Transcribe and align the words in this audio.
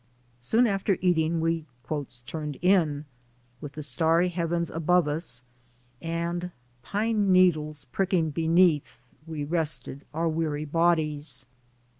Soon 0.39 0.65
after 0.65 0.97
eating 0.99 1.39
we 1.41 1.67
"turned 2.25 2.57
in," 2.63 3.05
with 3.61 3.73
the 3.73 3.83
starry 3.83 4.29
heavens 4.29 4.71
above 4.71 5.07
us 5.07 5.43
and 6.01 6.49
pine 6.81 7.31
needles 7.31 7.85
pricking 7.91 8.31
beneath, 8.31 9.05
we 9.27 9.43
rested 9.43 10.03
our 10.11 10.27
weary 10.27 10.65
bodies. 10.65 11.45